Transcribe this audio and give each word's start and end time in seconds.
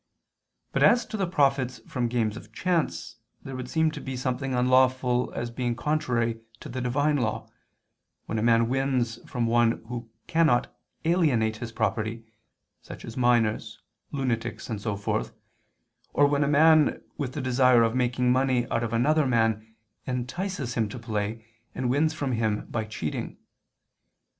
But 0.71 0.81
as 0.81 1.05
to 1.05 1.15
the 1.15 1.27
profits 1.27 1.79
from 1.87 2.07
games 2.07 2.35
of 2.35 2.51
chance, 2.51 3.17
there 3.43 3.55
would 3.55 3.69
seem 3.69 3.91
to 3.91 4.01
be 4.01 4.17
something 4.17 4.55
unlawful 4.55 5.31
as 5.35 5.51
being 5.51 5.75
contrary 5.75 6.41
to 6.59 6.69
the 6.69 6.81
Divine 6.81 7.17
Law, 7.17 7.47
when 8.25 8.39
a 8.39 8.41
man 8.41 8.67
wins 8.67 9.19
from 9.29 9.45
one 9.45 9.73
who 9.89 10.09
cannot 10.25 10.75
alienate 11.05 11.57
his 11.57 11.71
property, 11.71 12.25
such 12.81 13.05
as 13.05 13.15
minors, 13.15 13.79
lunatics 14.11 14.71
and 14.71 14.81
so 14.81 14.95
forth, 14.95 15.33
or 16.13 16.25
when 16.25 16.43
a 16.43 16.47
man, 16.47 17.03
with 17.19 17.33
the 17.33 17.39
desire 17.41 17.83
of 17.83 17.93
making 17.93 18.31
money 18.31 18.67
out 18.71 18.81
of 18.83 18.93
another 18.93 19.27
man, 19.27 19.75
entices 20.07 20.73
him 20.73 20.89
to 20.89 20.97
play, 20.97 21.45
and 21.75 21.91
wins 21.91 22.11
from 22.11 22.31
him 22.31 22.65
by 22.71 22.85
cheating. 22.85 23.37